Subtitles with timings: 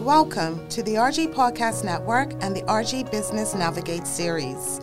[0.00, 4.80] Welcome to the RG Podcast Network and the RG Business Navigate series.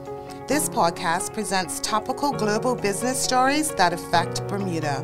[0.47, 5.03] This podcast presents topical global business stories that affect Bermuda.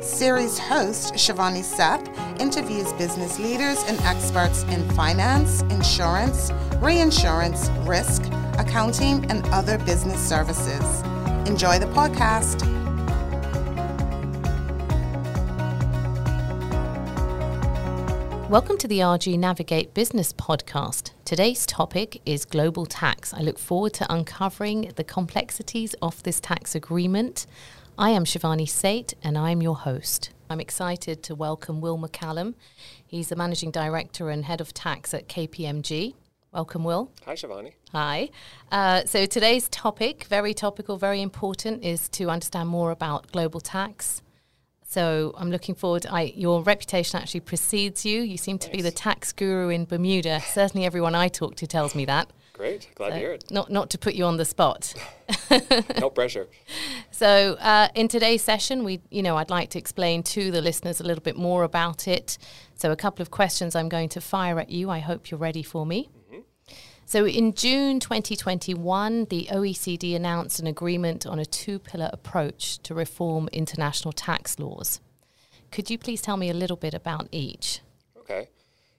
[0.00, 2.06] Series host Shivani Seth
[2.40, 8.22] interviews business leaders and experts in finance, insurance, reinsurance, risk,
[8.58, 11.02] accounting, and other business services.
[11.48, 12.77] Enjoy the podcast.
[18.48, 21.10] Welcome to the RG Navigate Business Podcast.
[21.26, 23.34] Today's topic is global tax.
[23.34, 27.46] I look forward to uncovering the complexities of this tax agreement.
[27.98, 30.30] I am Shivani Seth and I'm your host.
[30.48, 32.54] I'm excited to welcome Will McCallum.
[33.06, 36.14] He's the Managing Director and Head of Tax at KPMG.
[36.50, 37.12] Welcome, Will.
[37.26, 37.74] Hi, Shivani.
[37.92, 38.30] Hi.
[38.72, 44.22] Uh, so today's topic, very topical, very important, is to understand more about global tax
[44.88, 46.06] so I'm looking forward.
[46.08, 48.22] I, your reputation actually precedes you.
[48.22, 48.76] You seem to nice.
[48.76, 50.40] be the tax guru in Bermuda.
[50.40, 52.32] Certainly, everyone I talk to tells me that.
[52.54, 53.50] Great, glad so to hear it.
[53.50, 54.94] Not not to put you on the spot.
[56.00, 56.48] no pressure.
[57.10, 61.00] So uh, in today's session, we you know I'd like to explain to the listeners
[61.00, 62.38] a little bit more about it.
[62.74, 64.88] So a couple of questions I'm going to fire at you.
[64.88, 66.08] I hope you're ready for me.
[67.08, 72.92] So in June 2021, the OECD announced an agreement on a two pillar approach to
[72.94, 75.00] reform international tax laws.
[75.70, 77.80] Could you please tell me a little bit about each?
[78.18, 78.50] Okay.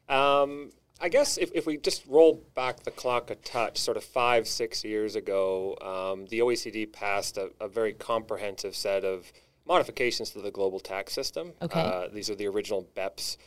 [0.10, 4.04] Um, I guess if, if we just roll back the clock a touch, sort of
[4.04, 9.32] five, six years ago, um, the OECD passed a, a, very comprehensive set of
[9.68, 11.54] modifications to the global tax system.
[11.62, 11.80] Okay.
[11.80, 13.38] Uh, these are the original BEPS,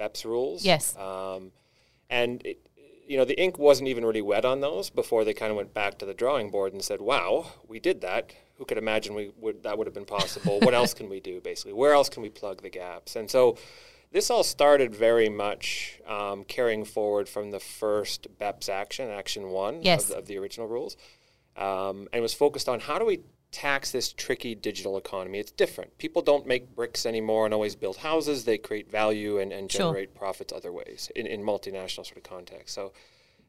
[0.00, 0.64] BEPS rules.
[0.64, 0.96] Yes.
[0.96, 1.52] Um,
[2.10, 2.66] and it,
[3.10, 5.74] you know, the ink wasn't even really wet on those before they kind of went
[5.74, 8.32] back to the drawing board and said, "Wow, we did that.
[8.56, 10.60] Who could imagine we would that would have been possible?
[10.60, 11.40] what else can we do?
[11.40, 13.58] Basically, where else can we plug the gaps?" And so,
[14.12, 19.82] this all started very much um, carrying forward from the first BEPS action, Action One
[19.82, 20.08] yes.
[20.08, 20.96] of, of, the original rules,
[21.56, 25.38] um, and was focused on how do we tax this tricky digital economy.
[25.38, 25.96] It's different.
[25.98, 28.44] People don't make bricks anymore and always build houses.
[28.44, 30.18] They create value and, and generate sure.
[30.18, 32.74] profits other ways in, in multinational sort of context.
[32.74, 32.92] So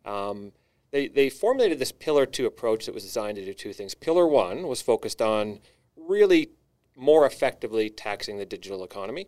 [0.05, 0.51] um,
[0.91, 3.93] they, they formulated this pillar two approach that was designed to do two things.
[3.93, 5.59] Pillar one was focused on
[5.95, 6.49] really
[6.95, 9.27] more effectively taxing the digital economy.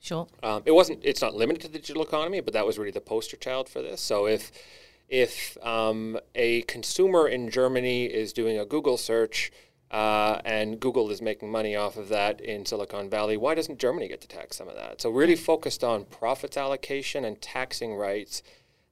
[0.00, 0.26] Sure.
[0.42, 1.00] Um, it wasn't.
[1.02, 3.80] It's not limited to the digital economy, but that was really the poster child for
[3.80, 4.02] this.
[4.02, 4.52] So if
[5.08, 9.50] if um, a consumer in Germany is doing a Google search
[9.94, 13.36] uh, and Google is making money off of that in Silicon Valley.
[13.36, 15.00] Why doesn't Germany get to tax some of that?
[15.00, 18.42] So, really focused on profits allocation and taxing rights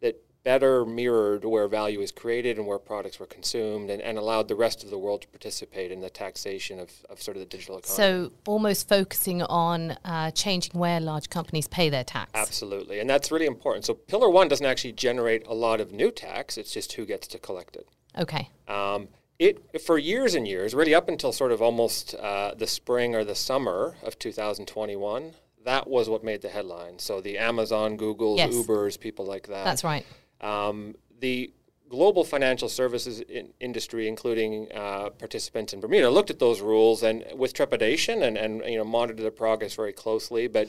[0.01, 4.47] that better mirrored where value is created and where products were consumed and, and allowed
[4.47, 7.47] the rest of the world to participate in the taxation of, of sort of the
[7.47, 7.97] digital economy.
[7.97, 12.31] So, almost focusing on uh, changing where large companies pay their tax.
[12.33, 13.01] Absolutely.
[13.01, 13.85] And that's really important.
[13.87, 17.27] So, Pillar One doesn't actually generate a lot of new tax, it's just who gets
[17.27, 17.89] to collect it.
[18.17, 18.51] Okay.
[18.69, 19.09] Um,
[19.39, 23.25] it for years and years, really up until sort of almost uh, the spring or
[23.25, 25.33] the summer of 2021,
[25.65, 27.03] that was what made the headlines.
[27.03, 28.55] So the Amazon, Google, yes.
[28.55, 29.65] Ubers, people like that.
[29.65, 30.05] That's right.
[30.41, 31.53] Um, the
[31.89, 37.25] global financial services in industry, including uh, participants in Bermuda, looked at those rules and
[37.35, 40.69] with trepidation and, and you know monitored the progress very closely, but.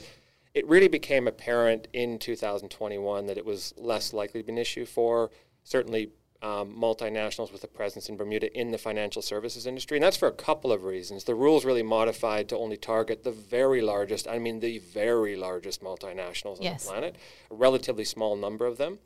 [0.56, 4.86] It really became apparent in 2021 that it was less likely to be an issue
[4.86, 5.32] for
[5.64, 6.12] certainly
[6.44, 9.98] um, multinationals with a presence in Bermuda in the financial services industry.
[9.98, 11.24] And that's for a couple of reasons.
[11.24, 15.82] The rules really modified to only target the very largest, I mean, the very largest
[15.82, 16.86] multinationals yes.
[16.88, 17.16] on the planet,
[17.50, 19.00] a relatively small number of them.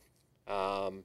[0.48, 1.04] Um,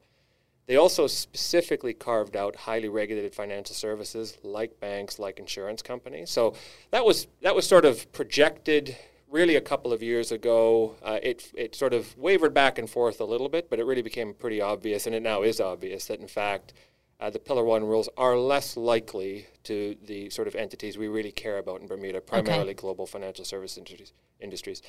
[0.67, 6.31] they also specifically carved out highly regulated financial services like banks, like insurance companies.
[6.31, 6.55] So
[6.93, 8.97] that was that was sort of projected
[9.33, 13.21] really a couple of years ago, uh, it, it sort of wavered back and forth
[13.21, 16.21] a little bit, but it really became pretty obvious, and it now is obvious, that
[16.21, 16.75] in fact,
[17.19, 21.33] uh, the Pillar 1 rules are less likely to the sort of entities we really
[21.33, 22.75] care about in Bermuda, primarily okay.
[22.75, 24.83] global financial service industries, industries.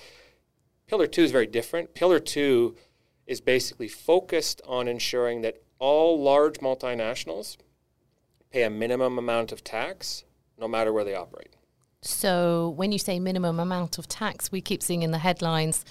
[0.88, 1.94] Pillar 2 is very different.
[1.94, 2.76] Pillar 2
[3.28, 7.58] is basically focused on ensuring that all large multinationals
[8.52, 10.26] pay a minimum amount of tax
[10.58, 11.56] no matter where they operate.
[12.04, 15.86] So when you say minimum amount of tax, we keep seeing in the headlines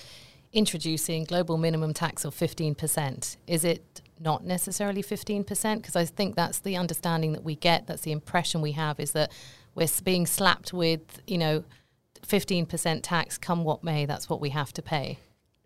[0.52, 3.36] introducing global minimum tax of 15%.
[3.46, 5.76] Is it not necessarily 15%?
[5.76, 9.12] Because I think that's the understanding that we get, that's the impression we have is
[9.12, 9.32] that
[9.74, 11.64] we're being slapped with, you know,
[12.26, 15.18] 15% tax come what may, that's what we have to pay.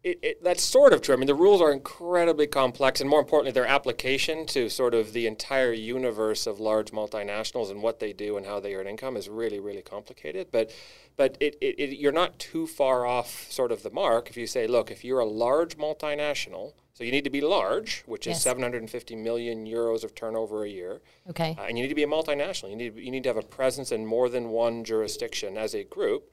[0.07, 1.17] It, it, that's sort of true.
[1.17, 5.13] I mean, the rules are incredibly complex, and more importantly, their application to sort of
[5.13, 9.17] the entire universe of large multinationals and what they do and how they earn income
[9.17, 10.47] is really, really complicated.
[10.53, 10.71] But,
[11.17, 14.69] but it, it, you're not too far off sort of the mark if you say,
[14.69, 18.37] look, if you're a large multinational, so you need to be large, which yes.
[18.37, 21.01] is 750 million euros of turnover a year.
[21.29, 21.57] Okay.
[21.59, 22.71] Uh, and you need to be a multinational.
[22.71, 25.83] You need you need to have a presence in more than one jurisdiction as a
[25.83, 26.33] group.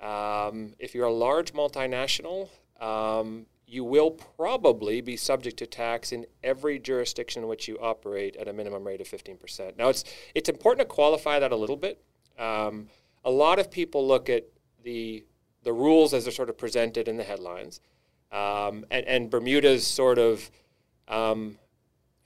[0.00, 2.50] Um, if you're a large multinational,
[2.80, 8.34] um, you will probably be subject to tax in every jurisdiction in which you operate
[8.36, 9.76] at a minimum rate of 15%.
[9.76, 10.04] Now, it's,
[10.34, 12.02] it's important to qualify that a little bit.
[12.38, 12.88] Um,
[13.24, 14.44] a lot of people look at
[14.82, 15.24] the,
[15.64, 17.80] the rules as they're sort of presented in the headlines,
[18.32, 20.50] um, and, and, Bermuda's sort of
[21.08, 21.58] um,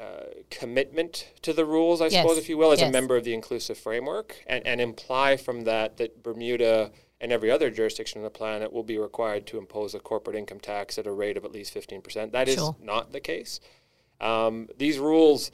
[0.00, 2.14] uh, commitment to the rules, I yes.
[2.14, 2.88] suppose, if you will, as yes.
[2.88, 6.90] a member of the inclusive framework, and, and imply from that that Bermuda
[7.22, 10.58] and every other jurisdiction on the planet will be required to impose a corporate income
[10.58, 12.32] tax at a rate of at least 15%.
[12.32, 12.76] That sure.
[12.78, 13.60] is not the case.
[14.20, 15.52] Um, these rules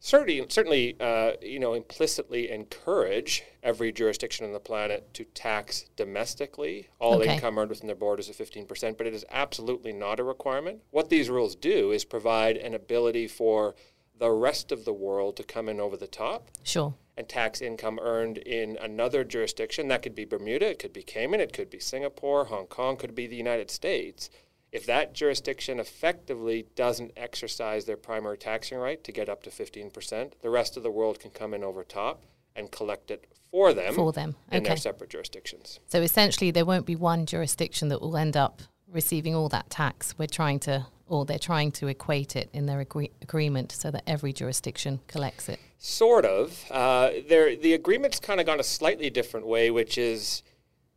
[0.00, 6.88] certainly, certainly uh, you know, implicitly encourage every jurisdiction on the planet to tax domestically
[6.98, 7.34] all okay.
[7.34, 10.80] income earned within their borders of 15%, but it is absolutely not a requirement.
[10.90, 13.74] What these rules do is provide an ability for
[14.22, 16.48] the rest of the world to come in over the top.
[16.62, 19.88] Sure and tax income earned in another jurisdiction.
[19.88, 23.14] That could be Bermuda, it could be Cayman, it could be Singapore, Hong Kong, could
[23.14, 24.30] be the United States.
[24.70, 30.32] If that jurisdiction effectively doesn't exercise their primary taxing right to get up to 15%,
[30.40, 32.22] the rest of the world can come in over top
[32.56, 34.36] and collect it for them, for them.
[34.50, 34.68] in okay.
[34.68, 35.80] their separate jurisdictions.
[35.88, 40.14] So essentially, there won't be one jurisdiction that will end up receiving all that tax.
[40.18, 44.02] We're trying to, or they're trying to equate it in their agree- agreement so that
[44.06, 45.60] every jurisdiction collects it.
[45.76, 46.64] Sort of.
[46.70, 50.42] Uh, the agreement's kind of gone a slightly different way, which is,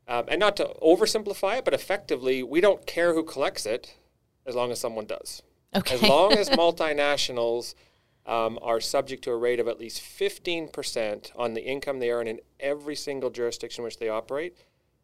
[0.08, 3.96] um, and not to oversimplify it, but effectively, we don't care who collects it
[4.46, 5.44] as long as someone does.
[5.76, 5.96] Okay.
[5.96, 7.76] As long as multinationals
[8.26, 12.28] um, are subject to a rate of at least 15% on the income they earn
[12.28, 14.56] in every single jurisdiction in which they operate,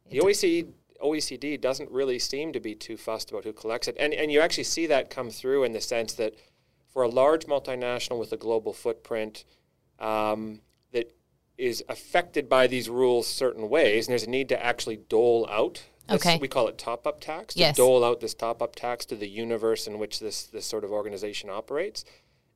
[0.09, 0.67] the OECD,
[1.01, 3.95] OECD doesn't really seem to be too fussed about who collects it.
[3.99, 6.35] And, and you actually see that come through in the sense that
[6.93, 9.45] for a large multinational with a global footprint,
[10.01, 10.61] um,
[10.91, 11.13] that
[11.57, 15.83] is affected by these rules certain ways, and there's a need to actually dole out.
[16.09, 16.37] This, okay.
[16.39, 17.53] We call it top up tax.
[17.53, 17.77] To yes.
[17.77, 20.91] dole out this top up tax to the universe in which this, this sort of
[20.91, 22.03] organization operates.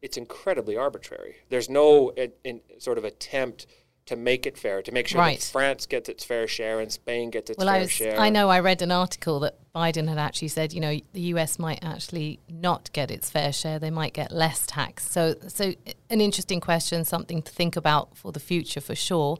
[0.01, 1.37] It's incredibly arbitrary.
[1.49, 2.11] There's no
[2.43, 3.67] in sort of attempt
[4.05, 5.39] to make it fair, to make sure right.
[5.39, 8.19] that France gets its fair share and Spain gets its well, fair I was, share.
[8.19, 11.57] I know I read an article that Biden had actually said, you know, the US
[11.57, 15.09] might actually not get its fair share; they might get less tax.
[15.09, 15.73] So, so
[16.09, 19.37] an interesting question, something to think about for the future for sure.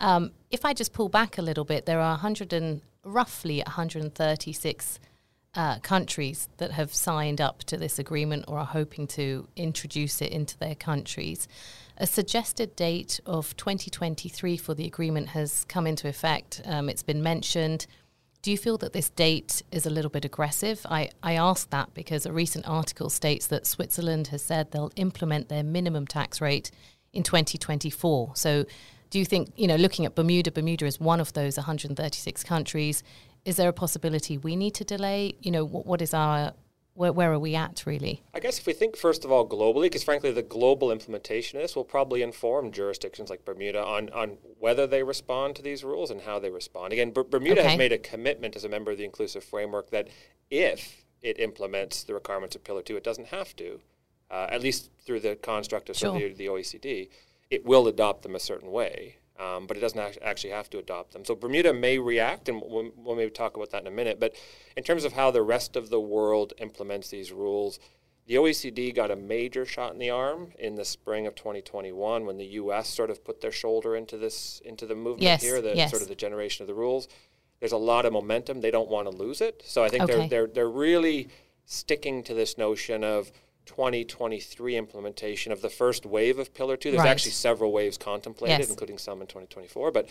[0.00, 4.98] Um, if I just pull back a little bit, there are 100 and roughly 136
[5.56, 10.32] uh, countries that have signed up to this agreement or are hoping to introduce it
[10.32, 11.48] into their countries.
[11.96, 16.60] A suggested date of 2023 for the agreement has come into effect.
[16.64, 17.86] Um, it's been mentioned.
[18.42, 20.84] Do you feel that this date is a little bit aggressive?
[20.90, 25.48] I, I ask that because a recent article states that Switzerland has said they'll implement
[25.48, 26.70] their minimum tax rate
[27.12, 28.32] in 2024.
[28.34, 28.66] So,
[29.10, 33.04] do you think, you know, looking at Bermuda, Bermuda is one of those 136 countries.
[33.44, 35.34] Is there a possibility we need to delay?
[35.40, 36.54] You know, what, what is our
[36.94, 38.22] where, where are we at really?
[38.32, 41.64] I guess if we think first of all globally, because frankly the global implementation of
[41.64, 46.10] this will probably inform jurisdictions like Bermuda on, on whether they respond to these rules
[46.10, 46.92] and how they respond.
[46.92, 47.70] Again, B- Bermuda okay.
[47.70, 50.08] has made a commitment as a member of the inclusive framework that
[50.50, 53.80] if it implements the requirements of Pillar 2, it doesn't have to,
[54.30, 56.16] uh, at least through the construct of sure.
[56.16, 57.08] the, the OECD,
[57.50, 61.12] it will adopt them a certain way um, but it doesn't actually have to adopt
[61.12, 61.24] them.
[61.24, 64.20] So Bermuda may react, and we'll, we'll, maybe talk about that in a minute.
[64.20, 64.34] But
[64.76, 67.80] in terms of how the rest of the world implements these rules,
[68.26, 72.36] the OECD got a major shot in the arm in the spring of 2021 when
[72.38, 72.88] the U.S.
[72.88, 75.90] sort of put their shoulder into this into the movement yes, here, the yes.
[75.90, 77.08] sort of the generation of the rules.
[77.60, 78.60] There's a lot of momentum.
[78.60, 80.12] They don't want to lose it, so I think okay.
[80.14, 81.28] they're they're they're really
[81.66, 83.32] sticking to this notion of
[83.66, 86.90] 2023 implementation of the first wave of Pillar 2.
[86.90, 87.08] There's right.
[87.08, 88.70] actually several waves contemplated, yes.
[88.70, 89.90] including some in 2024.
[89.92, 90.08] But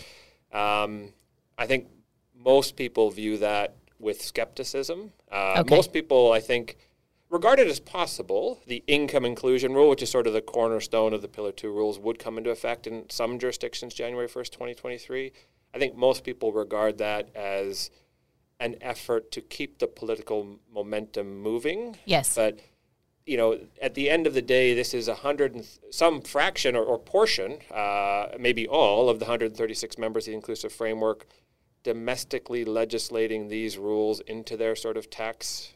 [0.51, 1.13] um,
[1.57, 1.88] I think
[2.36, 5.12] most people view that with skepticism.
[5.31, 5.75] Uh, okay.
[5.75, 6.77] Most people, I think,
[7.29, 8.62] regard it as possible.
[8.67, 12.00] The income inclusion rule, which is sort of the cornerstone of the Pillar 2 rules,
[12.00, 15.31] would come into effect in some jurisdictions January 1st, 2023.
[15.74, 17.89] I think most people regard that as
[18.60, 21.98] an effort to keep the political momentum moving.
[22.05, 22.36] Yes.
[22.36, 22.60] But
[23.25, 26.22] you know, at the end of the day, this is a hundred and th- some
[26.22, 31.25] fraction or, or portion, uh, maybe all of the 136 members of the inclusive framework,
[31.84, 35.72] domestically legislating these rules into their sort of tax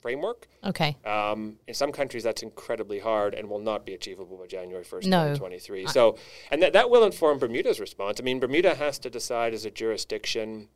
[0.00, 0.46] framework.
[0.64, 0.96] Okay.
[1.04, 5.06] Um, in some countries, that's incredibly hard and will not be achievable by January 1st,
[5.06, 5.24] No.
[5.34, 5.86] 2023.
[5.88, 6.16] So,
[6.50, 8.20] and that, that will inform Bermuda's response.
[8.20, 10.68] I mean, Bermuda has to decide as a jurisdiction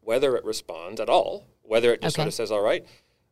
[0.00, 2.22] whether it responds at all, whether it just Okay.
[2.22, 2.86] sort of says, all right,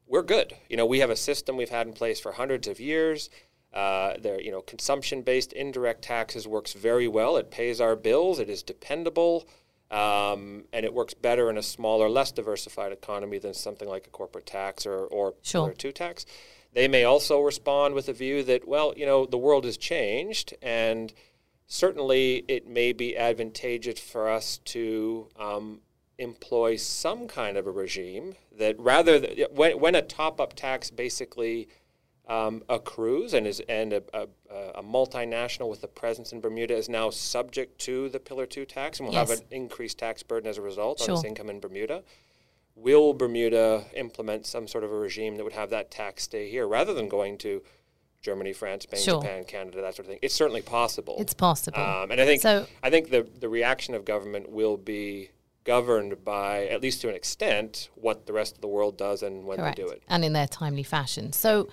[0.07, 0.55] we're good.
[0.69, 3.31] You know, we have a system we've had in place for hundreds of years.
[3.73, 7.37] Uh, there, you know, consumption-based indirect taxes works very well.
[7.37, 8.39] It pays our bills.
[8.39, 9.47] It is dependable,
[9.91, 14.11] um, and it works better in a smaller, less diversified economy than something like a
[14.11, 15.73] corporate tax or or Sure.
[15.73, 16.25] Two tax.
[16.73, 20.55] They may also respond with a view that, well, you know, the world has changed,
[20.63, 21.13] and
[21.67, 25.81] certainly it may be advantageous for us to um,
[26.18, 31.68] employ some kind of a regime that rather th- when, when a top-up tax basically
[32.28, 34.26] um, accrues and is and a, a,
[34.76, 38.99] a multinational with a presence in Bermuda is now subject to the Pillar Two tax
[38.99, 42.02] and will have an increased tax burden as a result on its income in Bermuda.
[42.75, 46.66] Will Bermuda implement some sort of a regime that would have that tax stay here
[46.66, 47.62] rather than going to
[48.23, 49.20] Germany, France, Spain, Sure.
[49.23, 50.18] Japan, Canada, that sort of thing?
[50.20, 51.14] It's certainly possible.
[51.20, 51.78] It's possible.
[51.80, 55.30] Um, and I think So- I think the the reaction of government will be
[55.66, 59.44] governed by, at least to an extent, what the rest of the world does and
[59.44, 59.76] when Correct.
[59.76, 60.02] they do it.
[60.08, 61.32] And in their timely fashion.
[61.32, 61.68] So,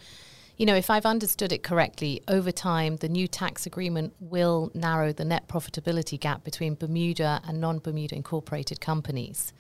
[0.58, 5.14] you know, if I've understood it correctly, over time, the new tax agreement will narrow
[5.14, 9.54] the net profitability gap between Bermuda and non Bermuda incorporated companies.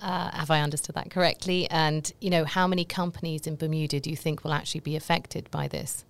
[0.00, 1.68] Uh, have I understood that correctly?
[1.70, 5.50] And, you know, how many companies in Bermuda do you think will actually be affected
[5.50, 6.04] by this?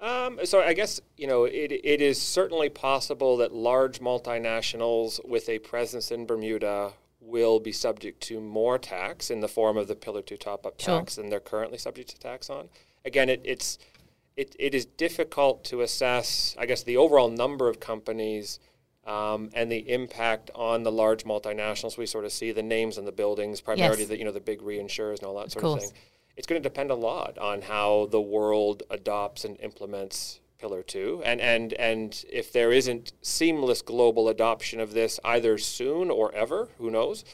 [0.00, 5.48] Um, so I guess you know it, it is certainly possible that large multinationals with
[5.48, 9.96] a presence in Bermuda will be subject to more tax in the form of the
[9.96, 10.98] Pillar Two top-up Sure.
[11.00, 12.68] tax than they're currently subject to tax on.
[13.04, 13.78] Again, it, it's
[14.36, 16.54] it, it is difficult to assess.
[16.58, 18.58] I guess the overall number of companies.
[19.06, 23.04] Um, and the impact on the large multinationals, we sort of see the names on
[23.04, 24.08] the buildings, primarily Yes.
[24.08, 25.84] the you know the big reinsurers and all that sort course.
[25.84, 25.98] of thing
[26.36, 31.22] it's going to depend a lot on how the world adopts and implements Pillar Two,
[31.24, 36.68] and and and if there isn't seamless global adoption of this either soon or ever,
[36.78, 37.24] who knows?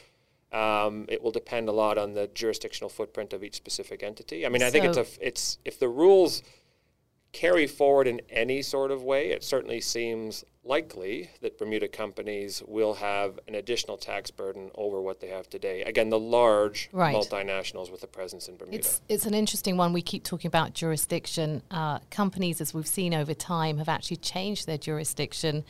[0.51, 4.45] Um, it will depend a lot on the jurisdictional footprint of each specific entity.
[4.45, 6.43] I mean, I think it's a it's if the rules
[7.31, 12.95] carry forward in any sort of way, it certainly seems likely that Bermuda companies will
[12.95, 15.83] have an additional tax burden over what they have today.
[15.83, 17.15] Again, the large Right.
[17.15, 18.77] multinationals with a presence in Bermuda.
[18.77, 19.93] It's it's an interesting one.
[19.93, 21.61] We keep talking about jurisdiction.
[21.69, 25.65] Uh, companies, as we've seen over time, have actually changed their jurisdiction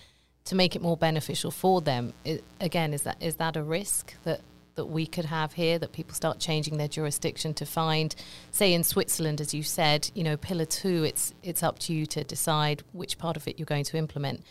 [0.45, 2.13] to make it more beneficial for them.
[2.25, 4.41] I again, is that is that a risk that
[4.75, 5.79] that we could have here?
[5.79, 8.15] That people start changing their jurisdiction to find,
[8.51, 11.03] say, in Switzerland, as you said, you know, Pillar Two.
[11.03, 14.43] It's it's up to you to decide which part of it you're going to implement.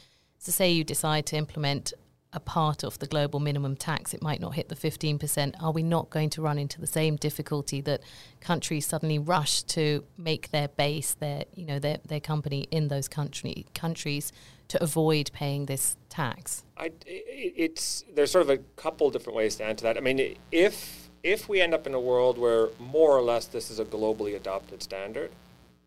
[0.42, 1.92] So, say you decide to implement
[2.32, 5.54] a part of the global minimum tax, it might not hit the 15%.
[5.62, 8.00] Are we not going to run into the same difficulty that
[8.40, 13.06] countries suddenly rush to make their base, their, you know, their, their company in those
[13.06, 14.32] country, countries
[14.66, 16.64] to avoid paying this tax?
[16.76, 19.96] I, it's there's sort of a couple different ways to answer that.
[19.96, 23.70] I mean, if if we end up in a world where more or less this
[23.70, 25.30] is a globally adopted standard,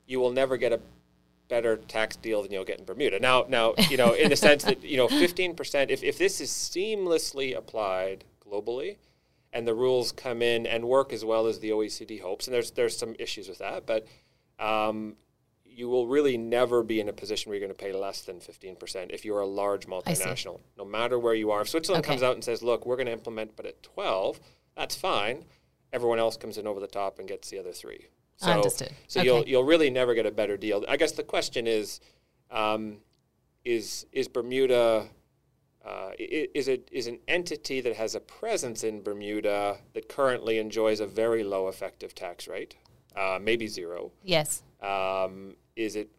[0.08, 0.80] you will never get a
[1.48, 3.20] better tax deal than you'll get in Bermuda.
[3.20, 5.90] Now, now you know, in the sense that you know, 15%.
[5.90, 8.98] If if this is seamlessly applied globally,
[9.54, 12.72] and the rules come in and work as well as the OECD hopes, and there's
[12.72, 14.06] there's some issues with that, but
[14.60, 15.16] um,
[15.66, 18.38] you will really never be in a position where you're going to pay less than
[18.40, 21.62] 15% if you're a large multinational, no matter where you are.
[21.62, 22.14] If Switzerland Okay.
[22.14, 24.40] comes out and says, look, we're going to implement, but at 12,
[24.78, 25.44] that's fine.
[25.92, 28.06] Everyone else comes in over the top and gets the other three.
[28.38, 28.92] So, Understood.
[29.08, 30.84] So you'll, you'll really never get a better deal.
[30.88, 32.02] I guess the question is,
[32.52, 32.98] um,
[33.64, 35.08] is, is Bermuda,
[35.86, 41.00] uh, is, it, is an entity that has a presence in Bermuda that currently enjoys
[41.00, 42.76] a very low effective tax rate,
[43.16, 44.64] uh, maybe zero, Yes.
[44.82, 46.10] um, is it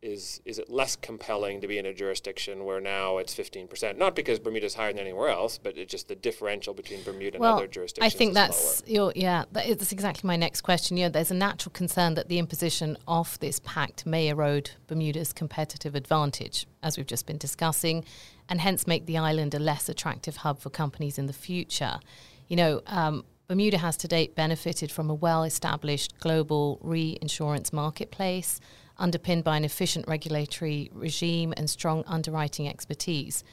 [0.00, 3.96] is is it less compelling to be in a jurisdiction where now it's 15%?
[3.96, 7.42] Not because Bermuda's higher than anywhere else, but it's just the differential between Bermuda and
[7.42, 8.14] well, other jurisdictions.
[8.14, 9.44] I think that's your yeah.
[9.50, 10.96] That's exactly my next question.
[10.96, 15.32] You know, there's a natural concern that the imposition of this pact may erode Bermuda's
[15.32, 18.04] competitive advantage, as we've just been discussing,
[18.48, 21.98] and hence make the island a less attractive hub for companies in the future.
[22.46, 22.82] You know.
[22.86, 28.60] Um, Bermuda has to date benefited from a well established global reinsurance marketplace
[28.98, 33.44] underpinned by an efficient regulatory regime and strong underwriting expertise.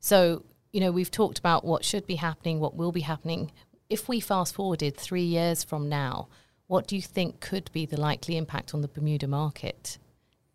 [0.00, 3.52] So, you know, we've talked about what should be happening, what will be happening.
[3.88, 6.28] If we fast forwarded three years from now,
[6.66, 9.98] what do you think could be the likely impact on the Bermuda market,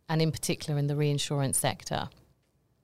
[0.07, 2.09] and in particular in the reinsurance sector?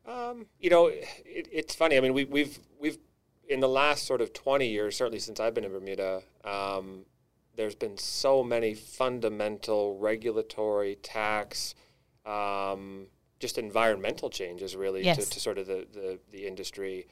[0.08, 1.98] Um, you know, it, it's funny.
[1.98, 3.00] I mean, we, we've we've
[3.48, 7.06] in the last sort of 20 years, certainly since I've been in Bermuda, um,
[7.56, 11.76] there's been so many fundamental regulatory tax,
[12.26, 13.08] um,
[13.40, 15.18] just environmental changes really Yes.
[15.26, 17.08] to, to sort of the the, the industry.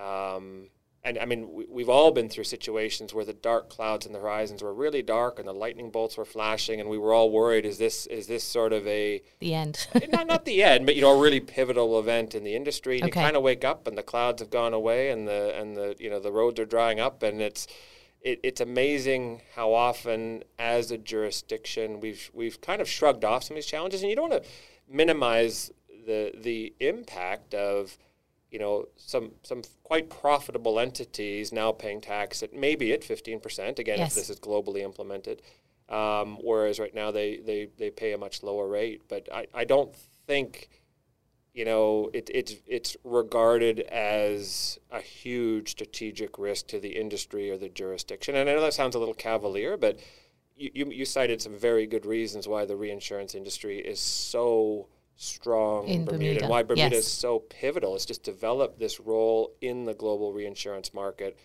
[0.00, 0.70] Um,
[1.04, 4.18] and I mean, we, we've all been through situations where the dark clouds in the
[4.18, 7.64] horizons were really dark and the lightning bolts were flashing, and we were all worried:
[7.64, 9.86] is this is this sort of a The end.
[10.10, 13.00] not not the end, but you know, a really pivotal event in the industry.
[13.00, 13.20] And Okay.
[13.20, 15.94] you kind of wake up, and the clouds have gone away, and the and the
[15.98, 17.66] you know the roads are drying up, and it's
[18.28, 23.54] it, it's amazing how often, as a jurisdiction, we've we've kind of shrugged off some
[23.54, 24.48] of these challenges, and you don't want to
[24.88, 25.70] minimize
[26.06, 27.98] the the impact of
[28.50, 33.98] you know some some quite profitable entities now paying tax at maybe at 15% again
[33.98, 34.10] Yes.
[34.10, 35.42] if this is globally implemented
[35.88, 39.02] um, whereas right now they, they, they pay a much lower rate.
[39.08, 39.94] But I, I don't
[40.26, 40.68] think
[41.54, 47.56] you know it, it's it's regarded as a huge strategic risk to the industry or
[47.56, 49.98] the jurisdiction and I know that sounds a little cavalier but
[50.56, 55.88] you, you, you cited some very good reasons why the reinsurance industry is so strong
[55.88, 57.04] In Bermuda, Bermuda, and why Bermuda yes.
[57.04, 57.96] is so pivotal.
[57.96, 61.36] It's just developed this role in the global reinsurance market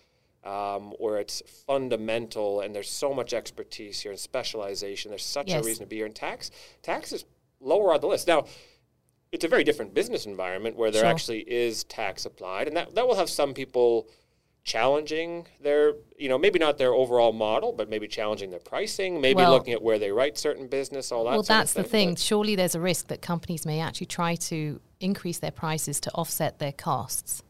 [0.44, 5.10] um, where it's fundamental and there's so much expertise here and specialization.
[5.10, 5.64] There's such Yes.
[5.64, 6.06] a reason to be here.
[6.06, 7.26] And tax, tax is
[7.60, 8.28] lower on the list.
[8.28, 8.46] Now,
[9.34, 11.10] it's a very different business environment where there Sure.
[11.10, 14.08] actually is tax applied, and that, that will have some people
[14.64, 19.38] challenging their, you know, maybe not their overall model, but maybe challenging their pricing, maybe
[19.38, 21.32] Well- looking at where they write certain business, all that.
[21.32, 22.16] well, sort of that's the thing.
[22.16, 26.60] Surely there's a risk that companies may actually try to increase their prices to offset
[26.60, 27.44] their costs.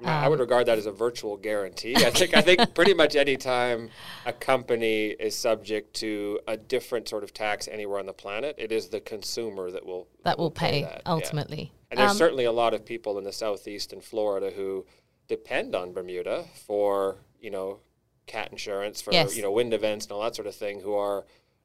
[0.00, 1.96] I, mean, I Um, would regard that as a virtual guarantee.
[1.96, 3.90] I think I think pretty much any time
[4.24, 8.70] a company is subject to a different sort of tax anywhere on the planet, it
[8.70, 11.12] is the consumer that will That will pay that, yeah.
[11.12, 11.72] ultimately.
[11.90, 14.86] And there's Um, certainly a lot of people in the southeast and Florida who
[15.26, 17.80] depend on Bermuda for you know
[18.26, 19.36] cat insurance for Yes.
[19.36, 21.24] you know wind events and all that sort of thing who are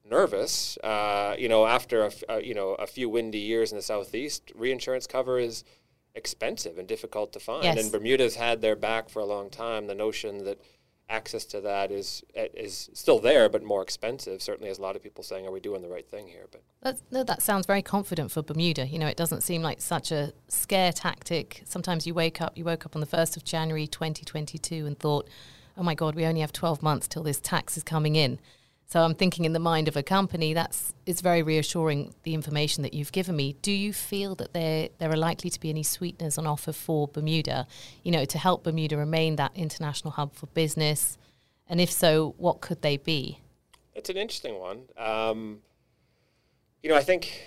[0.09, 0.77] nervous.
[0.83, 3.81] Uh, you know after a, f- a- you know a few windy years in the
[3.83, 5.63] southeast, reinsurance cover is
[6.15, 7.63] expensive and difficult to find.
[7.63, 7.81] Yes.
[7.81, 9.87] And Bermuda's had their back for a long time.
[9.87, 10.59] The notion that
[11.09, 14.41] access to that is is still there, but more expensive.
[14.41, 16.61] Certainly, has a lot of people saying, "Are we doing the right thing here?" But
[16.81, 18.87] That's, no, that sounds very confident for Bermuda.
[18.87, 21.61] You know, it doesn't seem like such a scare tactic.
[21.65, 25.27] Sometimes you wake up, you woke up on the 1st of January 2022 and thought,
[25.77, 28.39] oh my God, we only have 12 months till this tax is coming in.
[28.85, 32.83] So I'm thinking in the mind of a company, that's it's very reassuring, the information
[32.83, 33.55] that you've given me.
[33.61, 37.07] Do you feel that there, there are likely to be any sweeteners on offer for
[37.07, 37.65] Bermuda,
[38.03, 41.17] you know, to help Bermuda remain that international hub for business?
[41.67, 43.39] And if so, what could they be?
[43.95, 44.83] It's an interesting one.
[44.97, 45.59] Um,
[46.81, 47.41] you know, I think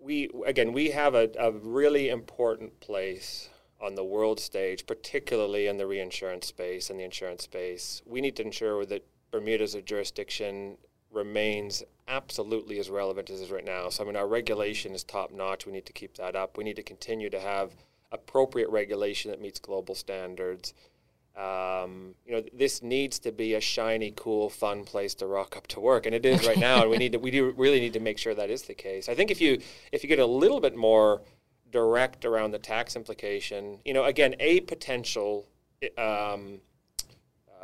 [0.00, 3.48] we again we have a, a really important place
[3.80, 8.00] on the world stage, particularly in the reinsurance space and the insurance space.
[8.06, 10.78] We need to ensure that Bermuda as a jurisdiction
[11.10, 13.88] remains absolutely as relevant as it is right now.
[13.88, 15.66] So I mean, our regulation is top notch.
[15.66, 16.56] We need to keep that up.
[16.56, 17.72] We need to continue to have
[18.12, 20.72] appropriate regulation that meets global standards.
[21.36, 25.66] Um, you know, this needs to be a shiny, cool, fun place to rock up
[25.68, 26.82] to work, and it is right now.
[26.82, 29.08] And we need to, we do really need to make sure that is the case.
[29.08, 31.22] I think if you if you get a little bit more
[31.72, 35.48] direct around the tax implication, you know, again, a potential
[35.98, 36.60] um,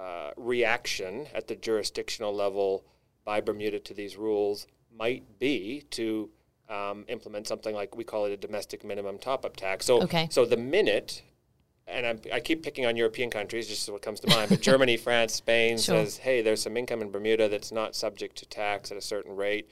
[0.01, 2.85] uh, reaction at the jurisdictional level
[3.25, 6.31] by Bermuda to these rules might be to
[6.69, 9.85] um, implement something like we call it a domestic minimum top-up tax.
[9.87, 10.29] So, Okay.
[10.31, 11.23] so the minute
[11.87, 14.51] and I'm, I keep picking on European countries, just what comes to mind.
[14.51, 15.97] But Germany, France, Spain Sure.
[16.05, 19.35] says, "Hey, there's some income in Bermuda that's not subject to tax at a certain
[19.35, 19.69] rate.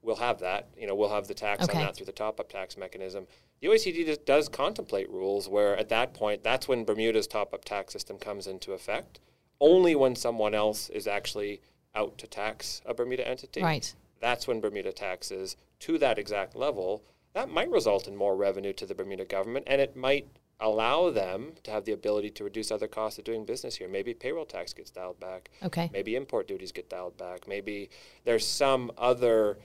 [0.00, 0.68] We'll have that.
[0.78, 1.76] You know, we'll have the tax Okay.
[1.76, 3.26] on that through the top-up tax mechanism."
[3.60, 7.92] The OECD does, does contemplate rules where, at that point, that's when Bermuda's top-up tax
[7.92, 9.18] system comes into effect.
[9.60, 11.60] Only when someone else is actually
[11.94, 13.92] out to tax a Bermuda entity Right.
[14.20, 17.02] that's when Bermuda taxes to that exact level.
[17.32, 20.28] That might result in more revenue to the Bermuda government, and it might
[20.60, 23.88] allow them to have the ability to reduce other costs of doing business here.
[23.88, 25.50] Maybe payroll tax gets dialed back.
[25.62, 25.88] Okay.
[25.92, 27.46] Maybe import duties get dialed back.
[27.46, 27.90] Maybe
[28.24, 29.58] there's some other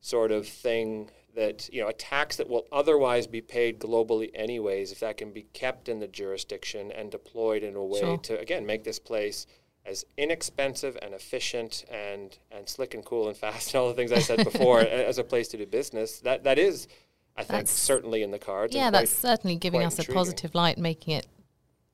[0.00, 4.90] sort of thing that, you know, a tax that will otherwise be paid globally anyways,
[4.92, 8.18] if that can be kept in the jurisdiction and deployed in a way Sure.
[8.18, 9.46] to, again, make this place
[9.86, 14.12] as inexpensive and efficient and, and slick and cool and fast and all the things
[14.12, 16.18] I said before as a place to do business.
[16.20, 16.88] That that is,
[17.36, 18.74] I think, That's- certainly in the cards.
[18.74, 21.26] Yeah, quite- that's certainly giving us a positive light, making it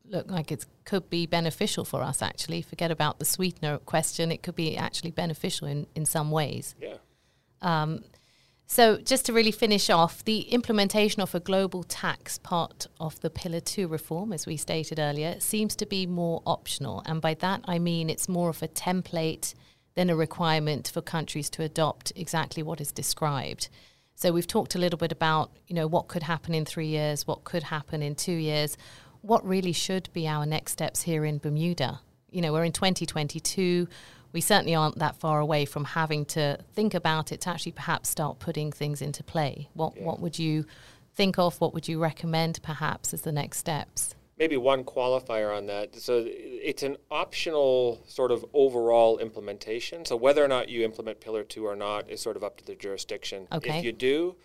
[0.08, 2.62] look like it could be beneficial for us, actually.
[2.62, 4.32] Forget about the sweetener question.
[4.32, 6.74] It could be actually beneficial in, in some ways.
[6.80, 6.94] yeah.
[7.62, 8.04] Um,
[8.68, 13.30] so, just to really finish off, the implementation of a global tax part of the
[13.30, 17.02] Pillar 2 reform, as we stated earlier, seems to be more optional.
[17.06, 19.54] And by that, I mean it's more of a template
[19.94, 23.68] than a requirement for countries to adopt exactly what is described.
[24.16, 27.26] So we've talked a little bit about, you know, what could happen in three years,
[27.26, 28.76] what could happen in two years,
[29.20, 32.00] what really should be our next steps here in Bermuda.
[32.30, 33.86] You know, we're in 2022.
[34.36, 38.10] We certainly aren't that far away from having to think about it to actually perhaps
[38.10, 39.70] start putting things into play.
[39.72, 40.04] What yeah.
[40.04, 40.66] what would you
[41.14, 41.58] think of?
[41.58, 44.14] What would you recommend perhaps as the next steps?
[44.38, 45.94] maybe one qualifier on that.
[45.94, 50.04] So it's an optional sort of overall implementation.
[50.04, 52.64] So whether or not you implement Pillar 2 or not is sort of up to
[52.66, 53.48] the jurisdiction.
[53.50, 53.78] Okay.
[53.78, 54.36] If you do,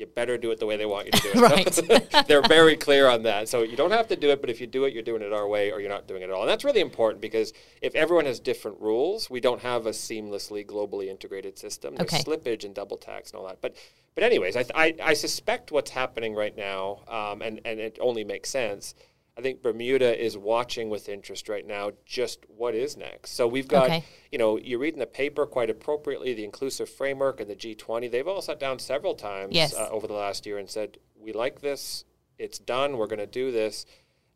[0.00, 2.12] you better do it the way they want you to do it.
[2.12, 2.26] right.
[2.26, 3.48] They're very clear on that.
[3.48, 5.32] So you don't have to do it, but if you do it, you're doing it
[5.32, 6.42] our way or you're not doing it at all.
[6.42, 10.66] And that's really important because if everyone has different rules, we don't have a seamlessly
[10.66, 11.94] globally integrated system.
[11.94, 12.22] There's okay.
[12.22, 13.60] slippage and double tax and all that.
[13.60, 13.76] But
[14.16, 18.24] but anyways, I, I, I suspect what's happening right now, um, and, and it only
[18.24, 18.94] makes sense–
[19.40, 23.30] I think Bermuda is watching with interest right now just what is next.
[23.30, 24.04] So we've got, okay.
[24.30, 28.10] you know, you read in the paper quite appropriately the inclusive framework and the G20.
[28.10, 29.74] They've all sat down several times yes.
[29.74, 32.04] uh, over the last year and said, we like this,
[32.38, 33.86] it's done, we're going to do this.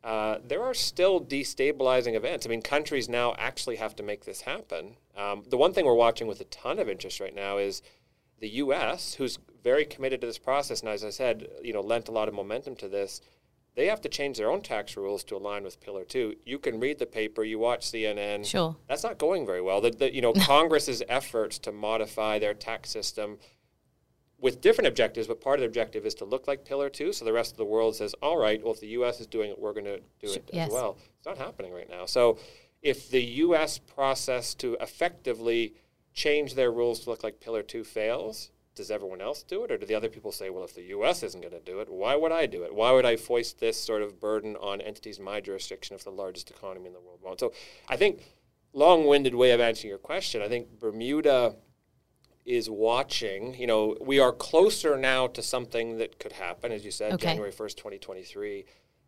[0.03, 2.47] Uh, there are still destabilizing events.
[2.47, 4.95] I mean, countries now actually have to make this happen.
[5.15, 7.83] Um, the one thing we're watching with a ton of interest right now is
[8.39, 12.07] the U.S., who's very committed to this process, and as I said, you know, lent
[12.07, 13.21] a lot of momentum to this
[13.75, 16.35] they have to change their own tax rules to align with Pillar Two.
[16.45, 18.45] You can read the paper, you watch CNN.
[18.45, 19.81] Sure, that's not going very well.
[19.81, 23.37] The, the you know Congress's efforts to modify their tax system
[24.39, 27.25] with different objectives, but part of the objective is to look like Pillar Two, so
[27.25, 29.19] the rest of the world says, "All right, well, if the U.S.
[29.19, 30.67] is doing it, we're going to do it yes.
[30.67, 32.05] as well." It's not happening right now.
[32.05, 32.37] So,
[32.81, 33.77] if the U.S.
[33.77, 35.73] process to effectively
[36.13, 39.71] change their rules to look like Pillar Two fails, does everyone else do it?
[39.71, 41.23] Or do the other people say, well, if the U.S.
[41.23, 42.75] isn't going to do it, why would I do it?
[42.75, 46.11] Why would I foist this sort of burden on entities in my jurisdiction if the
[46.11, 47.39] largest economy in the world won't?
[47.39, 47.53] So
[47.87, 48.21] I think,
[48.73, 51.55] long winded way of answering your question, I think Bermuda
[52.45, 53.55] is watching.
[53.55, 57.27] You know, we are closer now to something that could happen, as you said, okay.
[57.27, 58.65] January 1st, 2023.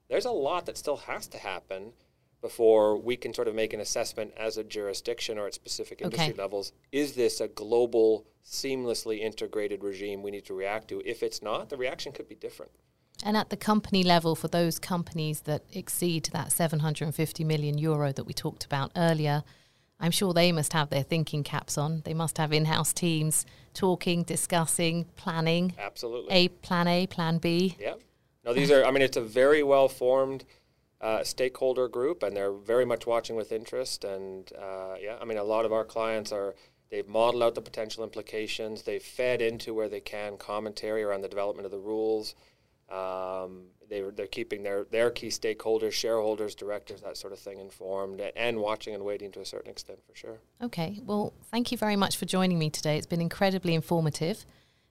[0.10, 1.92] There's a lot that still has to happen
[2.42, 6.30] before we can sort of make an assessment as a jurisdiction or at specific industry
[6.30, 6.42] okay.
[6.42, 6.72] levels.
[6.92, 11.02] Is this a global, seamlessly integrated regime we need to react to?
[11.06, 12.72] If it's not, the reaction could be different.
[13.24, 18.26] And at the company level, for those companies that exceed that 750 million euro that
[18.26, 19.44] we talked about earlier,
[20.00, 22.02] I'm sure they must have their thinking caps on.
[22.06, 25.74] They must have in house teams talking, discussing, planning.
[25.80, 26.32] Absolutely.
[26.34, 27.76] A plan A, plan B.
[27.80, 27.96] Yeah.
[28.46, 30.46] No, these are, I mean, it's a very well formed
[31.02, 34.04] uh, stakeholder group, and they're very much watching with interest.
[34.04, 36.56] And uh, yeah, I mean, a lot of our clients are
[36.90, 38.84] they've modeled out the potential implications.
[38.84, 42.36] They've fed into where they can commentary around the development of the rules.
[42.90, 48.22] Um, they, they're keeping their, their key stakeholders, shareholders, directors, that sort of thing informed
[48.36, 50.40] and watching and waiting to a certain extent for sure.
[50.62, 51.02] Okay.
[51.06, 52.98] Well, thank you very much for joining me today.
[52.98, 54.46] It's been incredibly informative.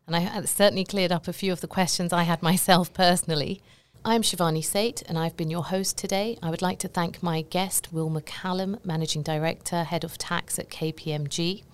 [0.06, 3.62] And I certainly cleared up a few of the questions I had myself personally.
[4.08, 6.38] I'm Shivani Seth, and I've been your host today.
[6.40, 10.70] I would like to thank my guest, Will McCallum, Managing Director, Head of Tax at
[10.70, 11.64] KPMG.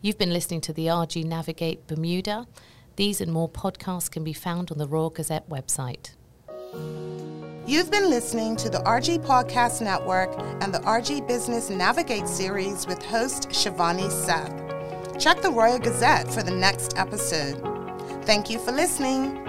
[0.00, 2.46] You've been listening to the RG Navigate Bermuda.
[2.96, 6.12] These and more podcasts can be found on the Royal Gazette website.
[7.66, 10.30] You've been listening to the RG Podcast Network
[10.62, 15.18] and the RG Business Navigate series with host Shivani Seth.
[15.18, 17.60] Check the Royal Gazette for the next episode.
[18.24, 19.41] Thank you for listening.